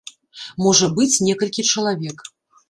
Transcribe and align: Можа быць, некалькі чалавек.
Можа 0.67 0.89
быць, 0.97 1.21
некалькі 1.27 1.67
чалавек. 1.75 2.27